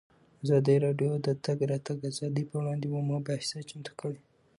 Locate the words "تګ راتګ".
1.45-1.97